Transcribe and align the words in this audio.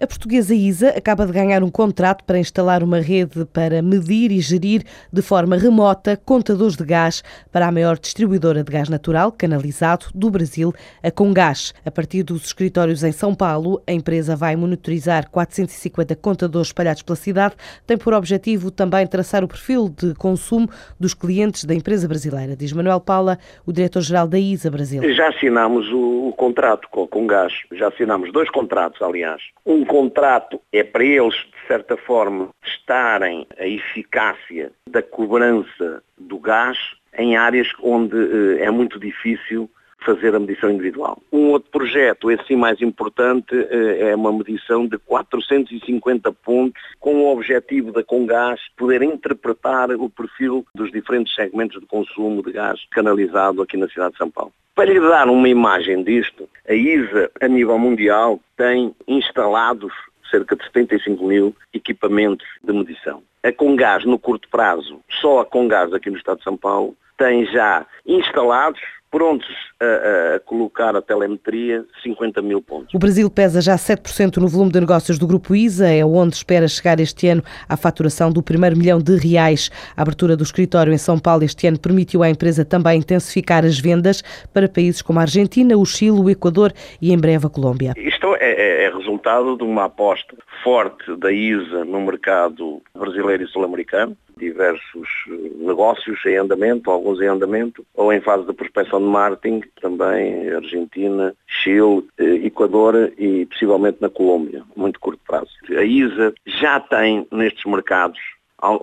A 0.00 0.06
portuguesa 0.06 0.54
ISA 0.54 0.90
acaba 0.90 1.26
de 1.26 1.32
ganhar 1.32 1.60
um 1.64 1.70
contrato 1.72 2.22
para 2.22 2.38
instalar 2.38 2.84
uma 2.84 3.00
rede 3.00 3.44
para 3.46 3.82
medir 3.82 4.30
e 4.30 4.38
gerir 4.38 4.84
de 5.12 5.20
forma 5.20 5.56
remota 5.56 6.16
contadores 6.16 6.76
de 6.76 6.84
gás 6.84 7.24
para 7.50 7.66
a 7.66 7.72
maior 7.72 7.98
distribuidora 7.98 8.62
de 8.62 8.70
gás 8.70 8.88
natural 8.88 9.32
canalizado 9.32 10.06
do 10.14 10.30
Brasil, 10.30 10.72
a 11.02 11.10
Congás. 11.10 11.74
A 11.84 11.90
partir 11.90 12.22
dos 12.22 12.44
escritórios 12.44 13.02
em 13.02 13.10
São 13.10 13.34
Paulo, 13.34 13.82
a 13.88 13.92
empresa 13.92 14.36
vai 14.36 14.54
monitorizar 14.54 15.28
450 15.30 16.14
contadores 16.14 16.68
espalhados 16.68 17.02
pela 17.02 17.16
cidade. 17.16 17.56
Tem 17.84 17.98
por 17.98 18.14
objetivo 18.14 18.70
também 18.70 19.04
traçar 19.04 19.42
o 19.42 19.48
perfil 19.48 19.88
de 19.88 20.14
consumo 20.14 20.68
dos 21.00 21.12
clientes 21.12 21.64
da 21.64 21.74
empresa 21.74 22.06
brasileira, 22.06 22.54
diz 22.54 22.72
Manuel 22.72 23.00
Paula, 23.00 23.36
o 23.66 23.72
diretor-geral 23.72 24.28
da 24.28 24.38
ISA 24.38 24.70
Brasil. 24.70 25.02
Já 25.12 25.30
assinámos 25.30 25.90
o, 25.90 26.32
contrato 26.36 26.88
com 26.88 27.02
a 27.02 27.08
Congás, 27.08 27.52
já 27.72 27.88
assinámos 27.88 28.32
dois 28.32 28.48
contratos, 28.48 29.02
aliás. 29.02 29.42
Um 29.66 29.87
contrato 29.88 30.60
é 30.72 30.84
para 30.84 31.04
eles, 31.04 31.34
de 31.34 31.66
certa 31.66 31.96
forma, 31.96 32.50
testarem 32.62 33.46
a 33.58 33.66
eficácia 33.66 34.70
da 34.86 35.02
cobrança 35.02 36.02
do 36.16 36.38
gás 36.38 36.78
em 37.16 37.36
áreas 37.36 37.68
onde 37.82 38.16
eh, 38.16 38.64
é 38.64 38.70
muito 38.70 39.00
difícil 39.00 39.68
fazer 40.04 40.34
a 40.34 40.38
medição 40.38 40.70
individual. 40.70 41.20
Um 41.32 41.48
outro 41.48 41.70
projeto, 41.70 42.30
esse 42.30 42.46
sim 42.46 42.56
mais 42.56 42.80
importante, 42.80 43.52
eh, 43.52 44.10
é 44.10 44.14
uma 44.14 44.32
medição 44.32 44.86
de 44.86 44.98
450 44.98 46.30
pontos 46.32 46.80
com 47.00 47.16
o 47.16 47.32
objetivo 47.32 47.90
da 47.90 48.04
Congás 48.04 48.60
poder 48.76 49.02
interpretar 49.02 49.90
o 49.90 50.08
perfil 50.08 50.64
dos 50.74 50.92
diferentes 50.92 51.34
segmentos 51.34 51.80
de 51.80 51.86
consumo 51.86 52.42
de 52.42 52.52
gás 52.52 52.78
canalizado 52.90 53.62
aqui 53.62 53.76
na 53.76 53.88
cidade 53.88 54.12
de 54.12 54.18
São 54.18 54.30
Paulo. 54.30 54.52
Para 54.78 54.92
lhe 54.92 55.00
dar 55.00 55.28
uma 55.28 55.48
imagem 55.48 56.04
disto, 56.04 56.47
a 56.68 56.74
ISA, 56.74 57.30
a 57.40 57.48
nível 57.48 57.78
mundial, 57.78 58.40
tem 58.56 58.94
instalados 59.06 59.92
cerca 60.30 60.54
de 60.54 60.62
75 60.64 61.24
mil 61.26 61.56
equipamentos 61.72 62.46
de 62.62 62.72
medição. 62.72 63.22
A 63.42 63.50
Congás, 63.50 64.04
no 64.04 64.18
curto 64.18 64.48
prazo, 64.50 65.00
só 65.20 65.40
a 65.40 65.46
Congás 65.46 65.92
aqui 65.94 66.10
no 66.10 66.18
Estado 66.18 66.38
de 66.38 66.44
São 66.44 66.56
Paulo, 66.56 66.94
tem 67.16 67.46
já 67.46 67.86
instalados 68.06 68.80
prontos 69.10 69.48
a, 69.80 70.36
a, 70.36 70.40
colocar 70.40 70.94
a 70.96 71.02
telemetria 71.02 71.84
50 72.02 72.42
mil 72.42 72.60
pontos. 72.60 72.94
O 72.94 72.98
Brasil 72.98 73.30
pesa 73.30 73.60
já 73.60 73.76
7% 73.76 74.36
no 74.38 74.48
volume 74.48 74.72
de 74.72 74.80
negócios 74.80 75.18
do 75.18 75.26
Grupo 75.26 75.54
ISA, 75.54 75.88
é 75.88 76.04
onde 76.04 76.36
espera 76.36 76.66
chegar 76.68 77.00
este 77.00 77.28
ano 77.28 77.42
à 77.68 77.76
faturação 77.76 78.30
do 78.30 78.42
primeiro 78.42 78.76
milhão 78.76 78.98
de 78.98 79.16
reais. 79.16 79.70
A 79.96 80.02
abertura 80.02 80.36
do 80.36 80.42
escritório 80.42 80.92
em 80.92 80.98
São 80.98 81.18
Paulo 81.18 81.44
este 81.44 81.66
ano 81.66 81.78
permitiu 81.78 82.22
à 82.22 82.30
empresa 82.30 82.64
também 82.64 82.98
intensificar 82.98 83.64
as 83.64 83.78
vendas 83.78 84.22
para 84.52 84.68
países 84.68 85.02
como 85.02 85.18
a 85.18 85.22
Argentina, 85.22 85.76
o 85.76 85.84
Chile, 85.84 86.20
o 86.20 86.30
Equador 86.30 86.72
e 87.00 87.12
em 87.12 87.18
breve 87.18 87.46
a 87.46 87.50
Colômbia. 87.50 87.94
Isto 87.96 88.34
é, 88.36 88.50
é, 88.50 88.84
é 88.84 88.90
resultado 88.90 89.56
de 89.56 89.64
uma 89.64 89.84
aposta 89.84 90.36
forte 90.62 91.16
da 91.16 91.32
ISA 91.32 91.84
no 91.84 92.00
mercado 92.00 92.82
brasileiro 92.94 93.44
e 93.44 93.48
sul-americano, 93.48 94.16
diversos 94.38 95.08
eh, 95.28 95.50
negócios 95.56 96.24
em 96.24 96.36
andamento, 96.36 96.90
alguns 96.90 97.20
em 97.20 97.26
andamento, 97.26 97.84
ou 97.94 98.12
em 98.12 98.20
fase 98.20 98.46
de 98.46 98.52
prospecção 98.52 99.00
de 99.00 99.06
marketing, 99.06 99.62
também 99.80 100.50
Argentina, 100.50 101.34
Chile, 101.46 102.06
eh, 102.18 102.46
Equador 102.46 103.12
e 103.18 103.46
possivelmente 103.46 103.98
na 104.00 104.08
Colômbia, 104.08 104.62
muito 104.76 105.00
curto 105.00 105.20
prazo. 105.26 105.50
A 105.76 105.82
ISA 105.82 106.32
já 106.46 106.80
tem 106.80 107.26
nestes 107.30 107.64
mercados 107.64 108.18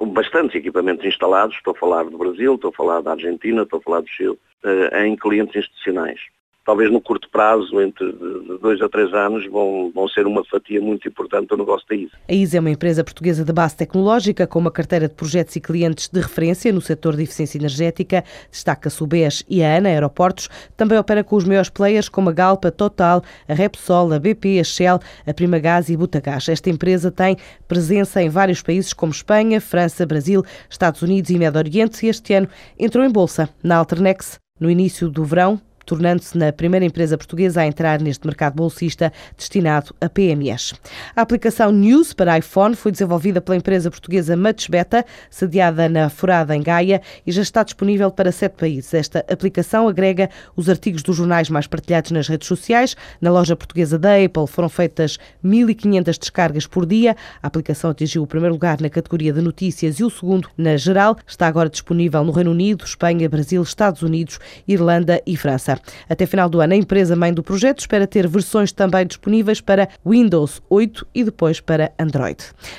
bastantes 0.08 0.56
equipamentos 0.56 1.06
instalados, 1.06 1.56
estou 1.56 1.74
a 1.74 1.78
falar 1.78 2.06
do 2.06 2.18
Brasil, 2.18 2.56
estou 2.56 2.70
a 2.70 2.74
falar 2.74 3.02
da 3.02 3.12
Argentina, 3.12 3.64
estou 3.64 3.80
a 3.80 3.82
falar 3.82 4.02
do 4.02 4.10
Chile, 4.10 4.38
eh, 4.64 5.06
em 5.06 5.16
clientes 5.16 5.56
institucionais 5.56 6.20
talvez 6.66 6.92
no 6.92 7.00
curto 7.00 7.30
prazo, 7.30 7.80
entre 7.80 8.12
dois 8.60 8.82
a 8.82 8.90
três 8.90 9.14
anos, 9.14 9.46
vão, 9.50 9.92
vão 9.94 10.08
ser 10.08 10.26
uma 10.26 10.44
fatia 10.44 10.82
muito 10.82 11.08
importante 11.08 11.48
do 11.50 11.58
negócio 11.58 11.88
da 11.88 11.96
ISA. 11.96 12.12
A 12.28 12.34
ISA 12.34 12.58
é 12.58 12.60
uma 12.60 12.72
empresa 12.72 13.04
portuguesa 13.04 13.46
de 13.46 13.54
base 13.54 13.78
tecnológica 13.78 14.48
com 14.48 14.58
uma 14.60 14.72
carteira 14.72 15.08
de 15.08 15.14
projetos 15.14 15.56
e 15.56 15.62
clientes 15.62 16.10
de 16.10 16.20
referência 16.20 16.74
no 16.74 16.82
setor 16.82 17.16
de 17.16 17.24
eficiência 17.24 17.60
energética. 17.60 18.24
Destaca-se 18.50 19.04
o 19.04 19.08
BES 19.08 19.46
e 19.48 19.64
a 19.64 19.78
ANA 19.78 19.90
Aeroportos. 19.90 20.50
Também 20.76 20.98
opera 20.98 21.24
com 21.24 21.36
os 21.36 21.44
maiores 21.44 21.70
players 21.70 22.10
como 22.10 22.30
a 22.30 22.34
Galpa, 22.34 22.72
Total, 22.72 23.22
a 23.48 23.54
Repsol, 23.54 24.12
a 24.14 24.20
BP, 24.20 24.60
a 24.60 24.64
Shell, 24.64 25.00
a 25.26 25.34
Primagás 25.34 25.90
e 25.90 25.96
Butagás. 25.96 26.50
Esta 26.50 26.70
empresa 26.70 27.12
tem 27.12 27.38
presença 27.68 28.22
em 28.22 28.30
vários 28.30 28.64
países 28.64 28.92
como 28.92 29.12
Espanha, 29.12 29.62
França, 29.62 30.06
Brasil, 30.06 30.44
Estados 30.68 31.04
Unidos 31.04 31.30
e 31.30 31.38
Médio 31.38 31.60
Oriente 31.60 32.06
e 32.06 32.10
este 32.10 32.34
ano 32.34 32.48
entrou 32.80 33.06
em 33.06 33.12
bolsa 33.12 33.50
na 33.64 33.78
Alternex. 33.78 34.40
No 34.60 34.70
início 34.70 35.10
do 35.10 35.26
verão, 35.26 35.60
tornando-se 35.86 36.38
na 36.38 36.52
primeira 36.52 36.86
empresa 36.86 37.18
portuguesa 37.18 37.62
a 37.62 37.68
entrar 37.68 38.02
neste 38.02 38.26
mercado 38.26 38.56
bolsista 38.56 39.12
destinado 39.38 39.94
a 40.02 40.10
PMEs. 40.10 40.74
A 41.16 41.22
aplicação 41.22 41.72
News 41.72 42.14
para 42.14 42.38
iPhone 42.38 42.76
foi 42.76 42.92
desenvolvida 42.92 43.42
pela 43.42 43.58
empresa 43.58 43.90
portuguesa 43.90 44.36
Beta, 44.70 45.06
sediada 45.30 45.88
na 45.90 46.10
Forada 46.10 46.56
em 46.56 46.62
Gaia 46.62 47.02
e 47.26 47.32
já 47.32 47.42
está 47.42 47.64
disponível 47.64 48.10
para 48.12 48.32
sete 48.32 48.54
países. 48.54 48.94
Esta 48.94 49.26
aplicação 49.30 49.88
agrega 49.88 50.30
os 50.56 50.70
artigos 50.70 51.04
dos 51.04 51.16
jornais 51.16 51.50
mais 51.50 51.68
partilhados 51.68 52.12
nas 52.12 52.28
redes 52.28 52.48
sociais. 52.48 52.96
Na 53.22 53.32
loja 53.32 53.56
portuguesa 53.56 54.00
da 54.00 54.16
Apple 54.16 54.48
foram 54.48 54.70
feitas 54.70 55.18
1.500 55.44 56.20
descargas 56.20 56.68
por 56.68 56.86
dia. 56.86 57.16
A 57.42 57.48
aplicação 57.48 57.90
atingiu 57.90 58.24
o 58.24 58.28
primeiro 58.28 58.54
lugar 58.54 58.80
na 58.82 58.90
categoria 58.90 59.34
de 59.34 59.42
notícias 59.42 60.00
e 60.00 60.04
o 60.04 60.10
segundo 60.10 60.50
na 60.58 60.78
geral. 60.78 61.18
Está 61.28 61.48
agora 61.48 61.70
disponível 61.70 62.24
no 62.24 62.32
Reino 62.32 62.52
Unido, 62.52 62.86
Espanha, 62.86 63.30
Brasil, 63.30 63.62
Estados 63.62 64.02
Unidos, 64.02 64.40
Irlanda 64.68 65.22
e 65.26 65.36
França. 65.36 65.75
Até 66.10 66.26
final 66.26 66.50
do 66.50 66.62
ano, 66.62 66.74
a 66.74 66.78
empresa 66.78 67.16
mãe 67.16 67.34
do 67.34 67.44
projeto 67.44 67.80
espera 67.80 68.08
ter 68.08 68.28
versões 68.28 68.72
também 68.72 69.06
disponíveis 69.06 69.62
para 69.62 69.90
Windows 70.06 70.62
8 70.70 71.08
e 71.14 71.24
depois 71.24 71.60
para 71.60 71.92
Android. 72.00 72.38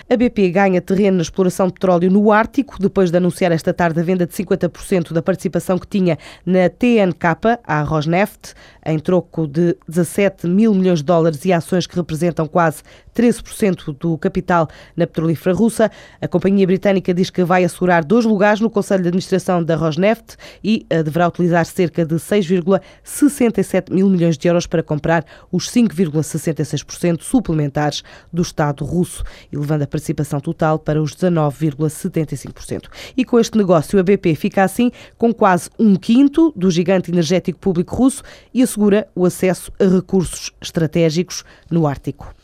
A 0.08 0.16
BP 0.16 0.50
ganha 0.50 0.80
terreno 0.80 1.16
na 1.16 1.22
exploração 1.22 1.66
de 1.66 1.74
petróleo 1.74 2.10
no 2.10 2.32
Ártico, 2.32 2.76
depois 2.80 3.10
de 3.10 3.16
anunciar 3.16 3.52
esta 3.52 3.72
tarde 3.72 4.00
a 4.00 4.02
venda 4.02 4.26
de 4.26 4.32
50% 4.32 5.12
da 5.12 5.22
participação 5.22 5.78
que 5.78 5.86
tinha 5.86 6.18
na 6.44 6.68
TNK, 6.68 7.60
a 7.64 7.82
Rosneft, 7.82 8.54
em 8.84 8.98
troco 8.98 9.46
de 9.46 9.76
17 9.88 10.46
mil 10.46 10.74
milhões 10.74 11.00
de 11.00 11.04
dólares 11.04 11.44
e 11.44 11.52
ações 11.52 11.86
que 11.86 11.96
representam 11.96 12.46
quase 12.46 12.82
13% 13.16 13.97
do 13.99 14.19
capital 14.19 14.69
na 14.94 15.06
petrolífera 15.06 15.54
russa. 15.54 15.91
A 16.21 16.28
companhia 16.28 16.66
britânica 16.66 17.15
diz 17.15 17.31
que 17.31 17.43
vai 17.43 17.65
assegurar 17.65 18.04
dois 18.04 18.25
lugares 18.25 18.60
no 18.60 18.69
Conselho 18.69 19.03
de 19.03 19.09
Administração 19.09 19.65
da 19.65 19.75
Rosneft 19.75 20.37
e 20.62 20.87
uh, 20.93 21.03
deverá 21.03 21.28
utilizar 21.28 21.65
cerca 21.65 22.04
de 22.04 22.16
6,67 22.16 23.93
mil 23.93 24.09
milhões 24.09 24.37
de 24.37 24.47
euros 24.47 24.66
para 24.66 24.82
comprar 24.82 25.25
os 25.50 25.71
5,66% 25.71 27.22
suplementares 27.22 28.03
do 28.32 28.43
Estado 28.43 28.84
russo, 28.84 29.25
elevando 29.53 29.84
a 29.84 29.87
participação 29.87 30.41
total 30.41 30.78
para 30.78 31.03
os 31.03 31.15
19,75%. 31.15 32.88
E 33.16 33.25
com 33.25 33.41
este 33.41 33.56
negócio, 33.56 33.98
a 33.98 34.03
BP 34.03 34.34
fica 34.34 34.62
assim 34.62 34.91
com 35.16 35.33
quase 35.33 35.71
um 35.78 35.97
quinto 35.97 36.53
do 36.54 36.71
gigante 36.71 37.10
energético 37.10 37.59
público 37.59 37.97
russo 37.97 38.22
e 38.53 38.62
assegura 38.62 39.09
o 39.15 39.25
acesso 39.25 39.72
a 39.81 39.84
recursos 39.84 40.53
estratégicos 40.60 41.44
no 41.71 41.87
Ártico. 41.87 42.34